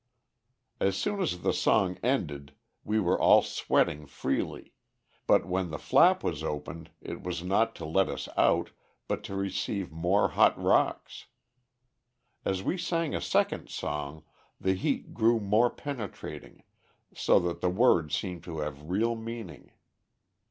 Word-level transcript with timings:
As 0.79 0.97
soon 0.97 1.21
as 1.21 1.43
the 1.43 1.53
song 1.53 1.99
ended, 2.01 2.55
we 2.83 2.99
were 2.99 3.21
all 3.21 3.43
sweating 3.43 4.07
freely, 4.07 4.73
but 5.27 5.45
when 5.45 5.69
the 5.69 5.77
flap 5.77 6.23
was 6.23 6.41
opened, 6.43 6.89
it 7.01 7.21
was 7.21 7.43
not 7.43 7.75
to 7.75 7.85
let 7.85 8.09
us 8.09 8.27
out, 8.35 8.71
but 9.07 9.23
to 9.25 9.35
receive 9.35 9.91
more 9.91 10.29
hot 10.29 10.59
rocks. 10.59 11.27
As 12.43 12.63
we 12.63 12.79
sang 12.79 13.13
a 13.13 13.21
second 13.21 13.69
song 13.69 14.23
the 14.59 14.73
heat 14.73 15.13
grew 15.13 15.39
more 15.39 15.69
penetrating, 15.69 16.63
so 17.13 17.37
that 17.37 17.61
the 17.61 17.69
words 17.69 18.15
seemed 18.15 18.43
to 18.45 18.57
have 18.61 18.89
real 18.89 19.13
meaning. 19.15 19.71